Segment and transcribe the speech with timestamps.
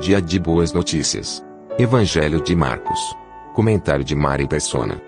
[0.00, 1.44] Dia de boas notícias.
[1.76, 3.00] Evangelho de Marcos.
[3.52, 5.02] Comentário de Mari Persona.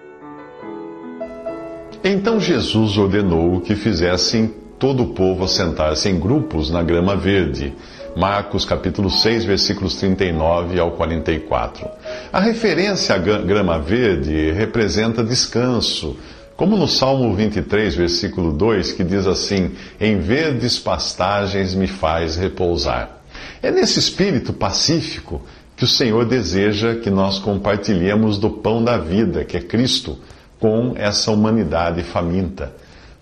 [2.02, 7.72] Então Jesus ordenou que fizessem todo o povo assentar-se em grupos na grama verde.
[8.16, 11.88] Marcos capítulo 6, versículos 39 ao 44.
[12.32, 16.16] A referência à grama verde representa descanso,
[16.56, 23.19] como no Salmo 23, versículo 2, que diz assim: Em verdes pastagens me faz repousar.
[23.62, 25.42] É nesse espírito pacífico
[25.76, 30.18] que o Senhor deseja que nós compartilhemos do pão da vida, que é Cristo,
[30.58, 32.72] com essa humanidade faminta.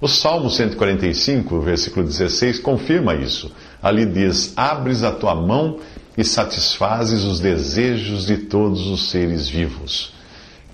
[0.01, 3.51] O Salmo 145, versículo 16, confirma isso.
[3.83, 5.79] Ali diz: Abres a tua mão
[6.17, 10.13] e satisfazes os desejos de todos os seres vivos.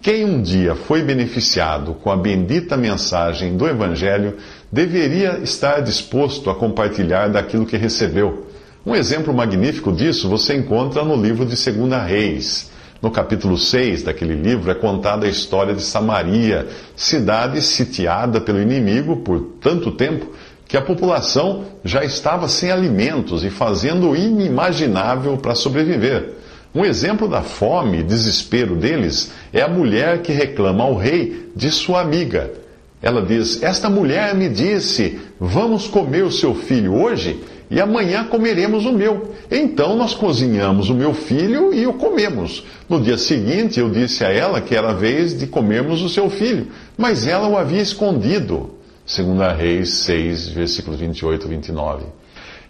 [0.02, 4.36] Quem um dia foi beneficiado com a bendita mensagem do Evangelho
[4.70, 8.46] deveria estar disposto a compartilhar daquilo que recebeu.
[8.86, 12.70] Um exemplo magnífico disso você encontra no livro de 2 Reis.
[13.00, 19.16] No capítulo 6 daquele livro é contada a história de Samaria, cidade sitiada pelo inimigo
[19.16, 20.26] por tanto tempo
[20.68, 26.34] que a população já estava sem alimentos e fazendo o inimaginável para sobreviver.
[26.74, 31.70] Um exemplo da fome e desespero deles é a mulher que reclama ao rei de
[31.70, 32.52] sua amiga.
[33.00, 37.40] Ela diz: Esta mulher me disse: Vamos comer o seu filho hoje
[37.74, 39.34] e amanhã comeremos o meu.
[39.50, 42.64] Então nós cozinhamos o meu filho e o comemos.
[42.88, 46.68] No dia seguinte eu disse a ela que era vez de comermos o seu filho,
[46.96, 48.76] mas ela o havia escondido.
[49.04, 52.04] 2 Reis 6, versículos 28 e 29.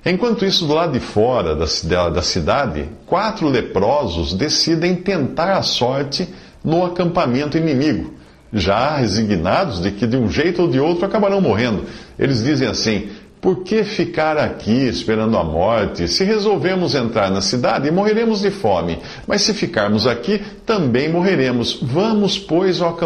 [0.07, 6.27] Enquanto isso, do lado de fora da cidade, quatro leprosos decidem tentar a sorte
[6.65, 8.15] no acampamento inimigo,
[8.51, 11.85] já resignados de que de um jeito ou de outro acabarão morrendo.
[12.19, 13.09] Eles dizem assim:
[13.45, 16.09] por que ficar aqui esperando a morte?
[16.09, 18.99] Se resolvemos entrar na cidade, morreremos de fome.
[19.27, 21.79] Mas se ficarmos aqui, também morreremos.
[21.83, 22.97] Vamos, pois, ao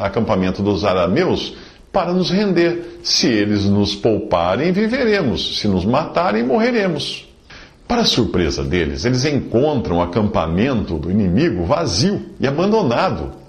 [0.00, 1.54] acampamento dos arameus
[1.92, 3.00] para nos render.
[3.02, 5.58] Se eles nos pouparem, viveremos.
[5.58, 7.28] Se nos matarem, morreremos.
[7.86, 13.43] Para surpresa deles, eles encontram o acampamento do inimigo vazio e abandonado.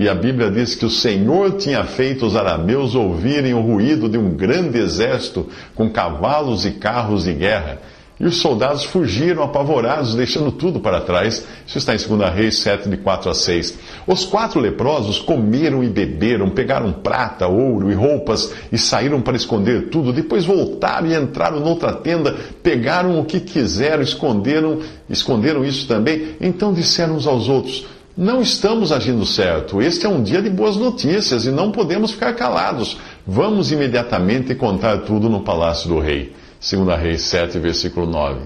[0.00, 4.16] E a Bíblia diz que o Senhor tinha feito os arameus ouvirem o ruído de
[4.16, 7.80] um grande exército com cavalos e carros de guerra
[8.20, 11.46] e os soldados fugiram apavorados, deixando tudo para trás.
[11.66, 13.78] Isso está em 2 Reis 7, de 4 a 6.
[14.06, 19.88] Os quatro leprosos comeram e beberam, pegaram prata, ouro e roupas e saíram para esconder
[19.88, 20.12] tudo.
[20.12, 26.34] Depois voltaram e entraram noutra tenda, pegaram o que quiseram, esconderam, esconderam isso também.
[26.40, 27.86] Então disseram uns aos outros:
[28.18, 29.80] Não estamos agindo certo.
[29.80, 32.98] Este é um dia de boas notícias e não podemos ficar calados.
[33.24, 36.32] Vamos imediatamente contar tudo no palácio do rei.
[36.60, 38.40] 2 Reis 7, versículo 9.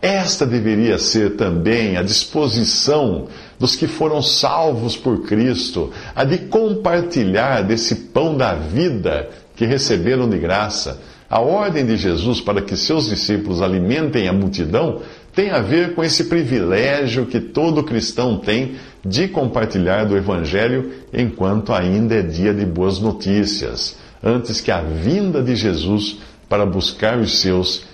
[0.00, 3.26] Esta deveria ser também a disposição
[3.58, 10.28] dos que foram salvos por Cristo, a de compartilhar desse pão da vida que receberam
[10.28, 11.00] de graça.
[11.28, 15.00] A ordem de Jesus para que seus discípulos alimentem a multidão
[15.34, 18.76] tem a ver com esse privilégio que todo cristão tem
[19.08, 25.42] de compartilhar do Evangelho enquanto ainda é dia de boas notícias, antes que a vinda
[25.42, 26.18] de Jesus
[26.48, 27.84] para buscar os seus,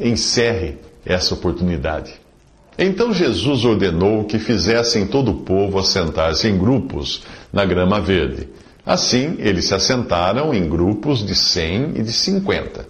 [0.00, 2.14] encerre essa oportunidade.
[2.78, 8.48] Então Jesus ordenou que fizessem todo o povo assentar-se em grupos na grama verde.
[8.86, 12.86] Assim, eles se assentaram em grupos de cem e de cinquenta.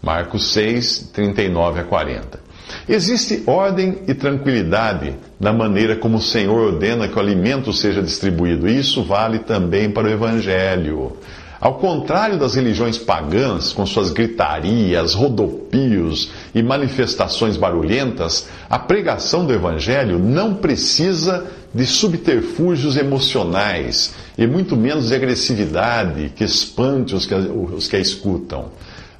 [0.00, 2.40] Marcos 6, 39 a 40.
[2.88, 8.68] Existe ordem e tranquilidade na maneira como o Senhor ordena que o alimento seja distribuído.
[8.68, 11.16] Isso vale também para o Evangelho.
[11.62, 19.52] Ao contrário das religiões pagãs, com suas gritarias, rodopios e manifestações barulhentas, a pregação do
[19.52, 27.34] Evangelho não precisa de subterfúgios emocionais e muito menos de agressividade que espante os que,
[27.34, 28.70] os que a escutam.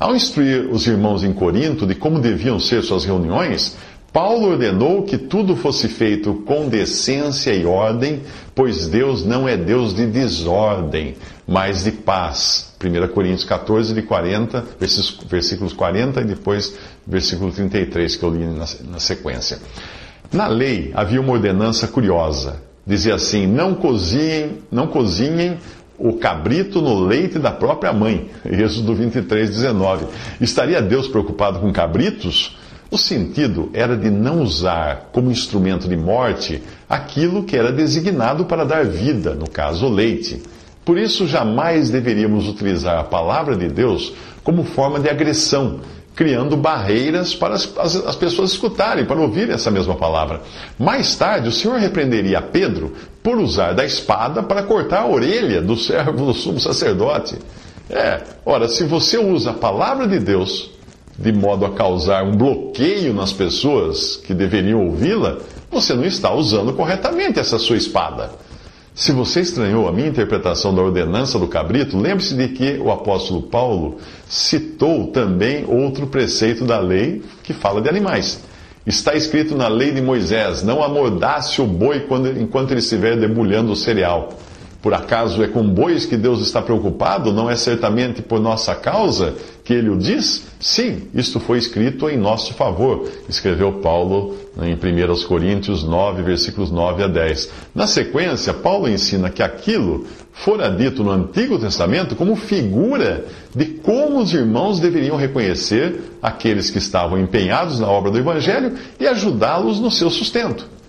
[0.02, 3.76] Ao instruir os irmãos em Corinto de como deviam ser suas reuniões,
[4.12, 8.20] Paulo ordenou que tudo fosse feito com decência e ordem,
[8.52, 11.14] pois Deus não é Deus de desordem,
[11.46, 12.75] mas de paz.
[12.82, 14.64] 1 Coríntios 14, de 40,
[15.28, 16.75] versículos 40 e depois
[17.06, 19.60] versículo 33, que eu li na, na sequência.
[20.32, 22.60] Na lei havia uma ordenança curiosa.
[22.84, 25.58] Dizia assim: não cozinhem, não cozinhem
[26.02, 28.28] o cabrito no leite da própria mãe.
[28.44, 30.06] Êxodo 23, 19.
[30.40, 32.58] Estaria Deus preocupado com cabritos?
[32.90, 38.64] O sentido era de não usar como instrumento de morte aquilo que era designado para
[38.64, 40.43] dar vida, no caso, o leite.
[40.84, 44.12] Por isso, jamais deveríamos utilizar a palavra de Deus
[44.43, 45.81] como forma de agressão,
[46.16, 50.43] criando barreiras para as, as, as, pessoas escutarem, para ouvirem essa mesma palavra.
[50.78, 55.76] Mais tarde, o Senhor repreenderia Pedro por usar da espada para cortar a orelha do
[55.76, 57.36] servo do sumo sacerdote.
[57.88, 60.70] É, ora, se você usa a palavra de Deus
[61.19, 65.38] de modo a causar um bloqueio nas pessoas que deveriam ouvi-la,
[65.70, 68.30] você não está usando corretamente essa sua espada.
[68.94, 73.42] Se você estranhou a minha interpretação da ordenança do cabrito, lembre-se de que o apóstolo
[73.42, 73.96] Paulo
[74.28, 78.40] citou também outro preceito da lei que fala de animais.
[78.87, 83.73] Está escrito na lei de Moisés: não amordace o boi quando, enquanto ele estiver debulhando
[83.73, 84.31] o cereal.
[84.82, 87.32] Por acaso é com bois que Deus está preocupado?
[87.32, 89.32] Não é certamente por nossa causa
[89.62, 90.44] que ele o diz?
[90.58, 97.05] Sim, isto foi escrito em nosso favor, escreveu Paulo em 1 Coríntios 9, versículos 9
[97.05, 97.50] a 10.
[97.73, 103.25] Na sequência, Paulo ensina que aquilo fora dito no Antigo Testamento como figura
[103.55, 109.06] de como os irmãos deveriam reconhecer aqueles que estavam empenhados na obra do Evangelho e
[109.06, 110.81] ajudá-los no seu sustento.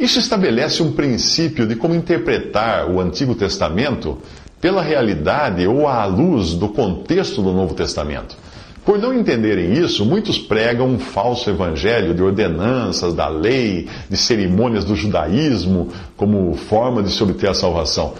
[0.00, 4.16] Isso estabelece um princípio de como interpretar o Antigo Testamento
[4.58, 8.34] pela realidade ou à luz do contexto do Novo Testamento.
[8.82, 14.86] Por não entenderem isso, muitos pregam um falso evangelho de ordenanças da lei, de cerimônias
[14.86, 18.14] do judaísmo, como forma de se obter a salvação.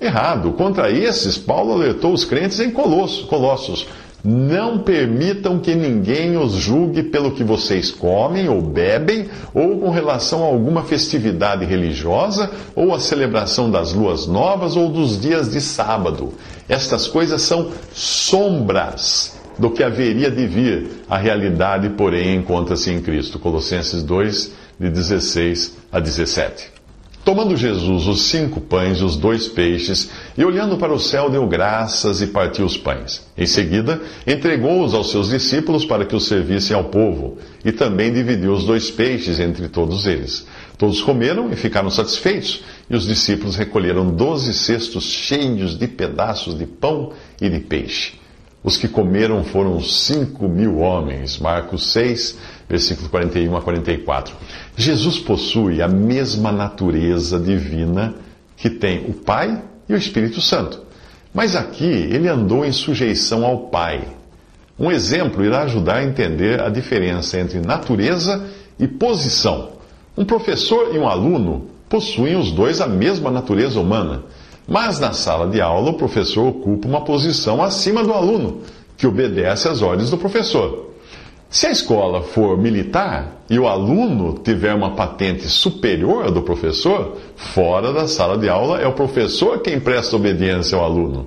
[0.00, 0.52] Errado.
[0.52, 3.86] Contra esses, Paulo alertou os crentes em Colossos.
[4.24, 10.42] Não permitam que ninguém os julgue pelo que vocês comem ou bebem, ou com relação
[10.42, 16.34] a alguma festividade religiosa, ou a celebração das luas novas ou dos dias de sábado.
[16.68, 21.04] Estas coisas são sombras do que haveria de vir.
[21.08, 23.38] A realidade, porém, encontra-se em Cristo.
[23.38, 26.77] Colossenses 2, de 16 a 17.
[27.28, 31.46] Tomando Jesus os cinco pães e os dois peixes, e olhando para o céu, deu
[31.46, 33.22] graças e partiu os pães.
[33.36, 38.54] Em seguida, entregou-os aos seus discípulos para que os servissem ao povo, e também dividiu
[38.54, 40.46] os dois peixes entre todos eles.
[40.78, 46.64] Todos comeram e ficaram satisfeitos, e os discípulos recolheram doze cestos cheios de pedaços de
[46.64, 48.14] pão e de peixe.
[48.62, 51.38] Os que comeram foram cinco mil homens.
[51.38, 52.36] Marcos 6,
[52.68, 54.34] versículos 41 a 44.
[54.76, 58.14] Jesus possui a mesma natureza divina
[58.56, 60.82] que tem o Pai e o Espírito Santo.
[61.32, 64.02] Mas aqui ele andou em sujeição ao Pai.
[64.78, 68.46] Um exemplo irá ajudar a entender a diferença entre natureza
[68.78, 69.72] e posição.
[70.16, 74.22] Um professor e um aluno possuem os dois a mesma natureza humana.
[74.68, 78.60] Mas na sala de aula, o professor ocupa uma posição acima do aluno,
[78.98, 80.90] que obedece às ordens do professor.
[81.48, 87.16] Se a escola for militar e o aluno tiver uma patente superior à do professor,
[87.34, 91.24] fora da sala de aula é o professor quem presta obediência ao aluno.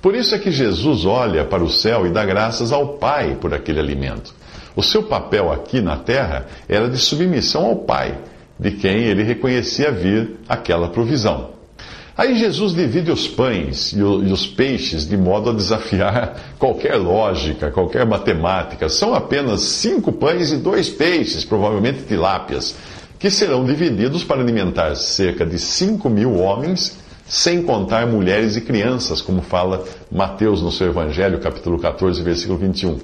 [0.00, 3.52] Por isso é que Jesus olha para o céu e dá graças ao Pai por
[3.52, 4.32] aquele alimento.
[4.74, 8.16] O seu papel aqui na terra era de submissão ao Pai,
[8.58, 11.57] de quem ele reconhecia vir aquela provisão.
[12.18, 18.04] Aí Jesus divide os pães e, os peixes de modo a desafiar qualquer lógica, qualquer
[18.04, 18.88] matemática.
[18.88, 22.74] São apenas cinco pães e dois peixes, provavelmente tilápias,
[23.20, 29.20] que serão divididos para alimentar cerca de cinco mil homens, sem contar mulheres e crianças,
[29.20, 32.98] como fala Mateus no seu Evangelho, capítulo 14, versículo 21.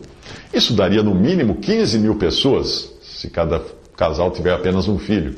[0.52, 3.62] Isso daria no mínimo 15 mil pessoas, se cada
[3.96, 5.36] casal tiver apenas um filho.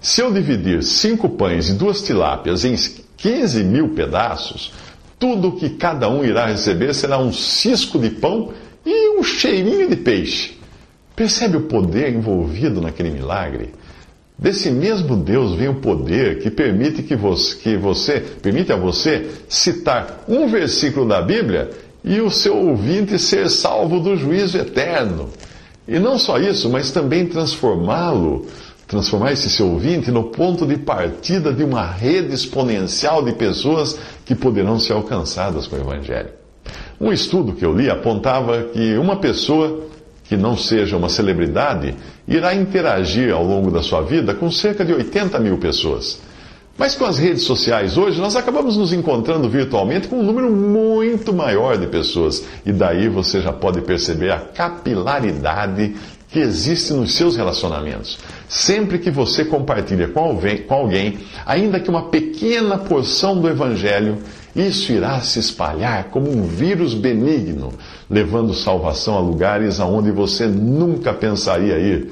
[0.00, 2.72] Se eu dividir cinco pães e duas tilápias em
[3.18, 4.72] 15 mil pedaços,
[5.18, 8.52] tudo que cada um irá receber será um cisco de pão
[8.86, 10.56] e um cheirinho de peixe.
[11.14, 13.70] Percebe o poder envolvido naquele milagre?
[14.38, 19.28] Desse mesmo Deus vem o poder que permite que você, que você, permite a você
[19.48, 21.70] citar um versículo da Bíblia
[22.04, 25.28] e o seu ouvinte ser salvo do juízo eterno.
[25.88, 28.46] E não só isso, mas também transformá-lo
[28.88, 34.34] transformar esse seu ouvinte no ponto de partida de uma rede exponencial de pessoas que
[34.34, 36.30] poderão ser alcançadas com o Evangelho.
[37.00, 39.86] Um estudo que eu li apontava que uma pessoa
[40.24, 41.94] que não seja uma celebridade,
[42.26, 46.20] irá interagir ao longo da sua vida com cerca de 80 mil pessoas.
[46.76, 51.32] Mas com as redes sociais hoje, nós acabamos nos encontrando virtualmente com um número muito
[51.32, 52.44] maior de pessoas.
[52.64, 55.96] E daí você já pode perceber a capilaridade
[56.30, 58.18] que existe nos seus relacionamentos.
[58.48, 64.18] Sempre que você compartilha com alguém, ainda que uma pequena porção do Evangelho,
[64.54, 67.72] isso irá se espalhar como um vírus benigno,
[68.10, 72.10] levando salvação a lugares aonde você nunca pensaria ir.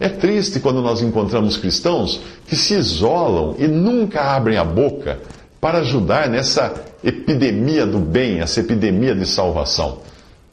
[0.00, 5.20] É triste quando nós encontramos cristãos que se isolam e nunca abrem a boca
[5.60, 9.98] para ajudar nessa epidemia do bem, essa epidemia de salvação.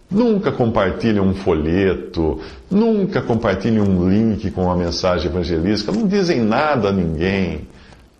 [0.10, 2.40] Nunca compartilham um folheto,
[2.70, 7.68] nunca compartilham um link com uma mensagem evangelística, não dizem nada a ninguém.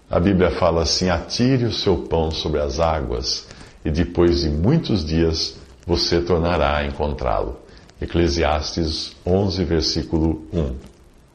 [0.08, 3.48] A Bíblia fala assim: atire o seu pão sobre as águas,
[3.84, 7.58] e depois de muitos dias você tornará a encontrá-lo.
[8.00, 10.76] Eclesiastes 11, versículo 1.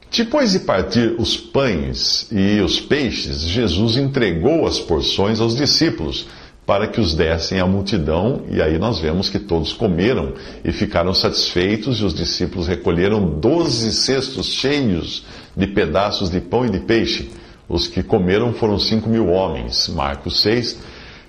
[0.09, 6.27] Depois de partir os pães e os peixes, Jesus entregou as porções aos discípulos
[6.65, 11.13] para que os dessem à multidão, e aí nós vemos que todos comeram e ficaram
[11.13, 17.29] satisfeitos, e os discípulos recolheram doze cestos cheios de pedaços de pão e de peixe.
[17.69, 19.87] Os que comeram foram cinco mil homens.
[19.89, 20.79] Marcos 6,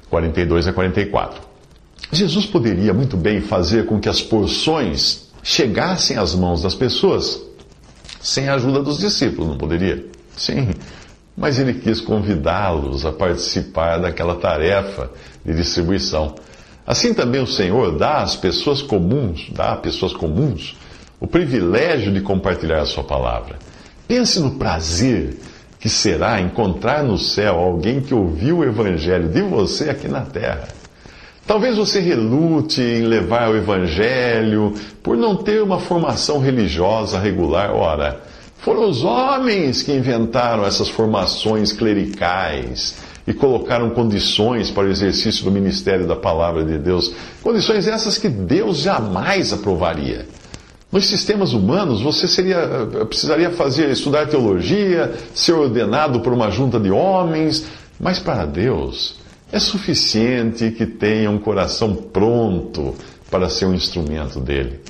[0.09, 1.41] 42 a 44.
[2.13, 7.43] Jesus poderia muito bem fazer com que as porções chegassem às mãos das pessoas
[8.21, 10.05] sem a ajuda dos discípulos, não poderia?
[10.37, 10.71] Sim,
[11.37, 15.11] mas ele quis convidá-los a participar daquela tarefa
[15.45, 16.35] de distribuição.
[16.87, 20.77] Assim também o Senhor dá às pessoas comuns, dá a pessoas comuns,
[21.21, 23.57] o privilégio de compartilhar a sua palavra.
[24.09, 25.37] Pense no prazer
[25.79, 30.69] que será encontrar no céu alguém que ouviu o evangelho de você aqui na terra.
[31.47, 37.73] Talvez você relute em levar o Evangelho por não ter uma formação religiosa regular.
[37.73, 38.21] Ora,
[38.59, 42.97] foram os homens que inventaram essas formações clericais
[43.27, 47.13] e colocaram condições para o exercício do ministério da palavra de Deus.
[47.43, 50.27] Condições essas que Deus jamais aprovaria.
[50.91, 56.91] Nos sistemas humanos, você seria, precisaria fazer, estudar teologia, ser ordenado por uma junta de
[56.91, 57.67] homens,
[57.99, 59.17] mas para Deus,
[59.51, 62.95] é suficiente que tenha um coração pronto
[63.31, 64.81] para ser um instrumento dele.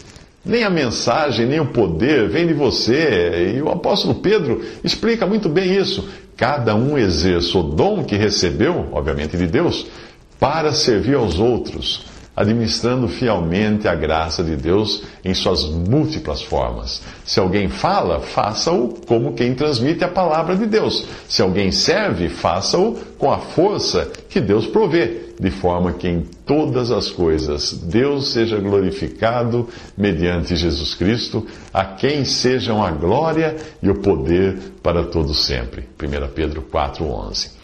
[0.46, 3.54] Nem a mensagem, nem o poder vem de você.
[3.56, 6.08] E o apóstolo Pedro explica muito bem isso.
[6.36, 9.86] Cada um exerce o dom que recebeu, obviamente de Deus,
[10.38, 17.00] para servir aos outros administrando fielmente a graça de Deus em suas múltiplas formas.
[17.24, 21.06] Se alguém fala, faça-o como quem transmite a palavra de Deus.
[21.26, 26.90] Se alguém serve, faça-o com a força que Deus provê, de forma que em todas
[26.90, 33.94] as coisas Deus seja glorificado mediante Jesus Cristo, a quem sejam a glória e o
[34.00, 35.88] poder para todos sempre.
[35.98, 37.55] 1 Pedro 4:11.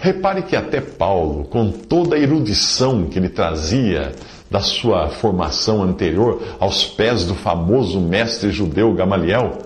[0.00, 4.12] Repare que até Paulo, com toda a erudição que ele trazia
[4.50, 9.58] da sua formação anterior aos pés do famoso mestre judeu Gamaliel,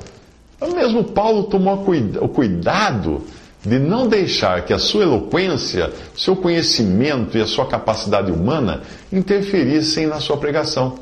[0.74, 1.86] mesmo Paulo tomou
[2.20, 3.22] o cuidado
[3.64, 10.08] de não deixar que a sua eloquência, seu conhecimento e a sua capacidade humana interferissem
[10.08, 10.96] na sua pregação.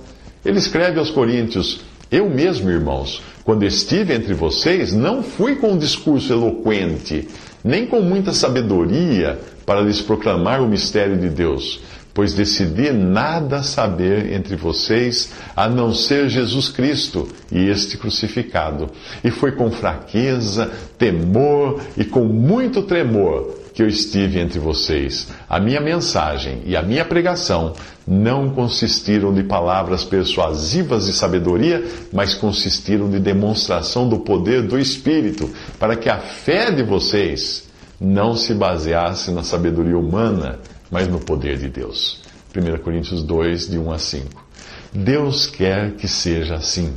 [0.45, 5.79] Ele escreve aos Coríntios: Eu mesmo, irmãos, quando estive entre vocês, não fui com um
[5.79, 7.27] discurso eloquente
[7.64, 11.81] nem com muita sabedoria para lhes proclamar o mistério de Deus,
[12.12, 18.90] pois decidi nada saber entre vocês a não ser Jesus Cristo e este crucificado.
[19.25, 25.29] E foi com fraqueza, temor e com muito tremor que eu estive entre vocês.
[25.49, 27.75] A minha mensagem e a minha pregação
[28.07, 35.49] não consistiram de palavras persuasivas de sabedoria, mas consistiram de demonstração do poder do Espírito,
[35.79, 37.69] para que a fé de vocês
[38.00, 40.59] não se baseasse na sabedoria humana,
[40.91, 42.21] mas no poder de Deus.
[42.55, 44.45] 1 Coríntios 2, de 1 a 5.
[44.93, 46.93] Deus quer que seja assim,